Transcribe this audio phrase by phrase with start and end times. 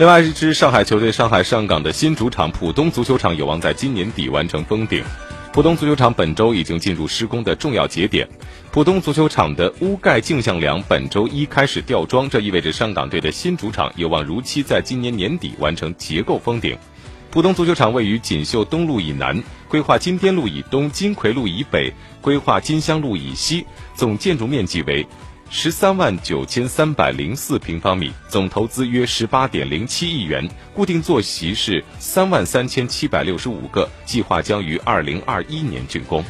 [0.00, 5.04] 另外一支上海球队上海上港的新主场浦东足球场有望在今年底完成封顶。
[5.52, 8.26] 浦东足球场本周已经进入施工的重要节点，
[8.72, 16.74] 浦东足球场的屋盖镜像梁本周一开始吊装，这意味着上港队的新主场有望如期在今年年底完成结构封顶。
[17.30, 21.92] 浦东足球场位于锦绣东路以南，规划金边路以东、金葵路以北，
[22.22, 25.06] 规划金香路以西，总建筑面积为
[25.52, 36.24] 十三万九千三百零四平方米，总投资约十八点零七亿元，固定坐席是三万三千七百六十五个，计划将于二零二一年竣工。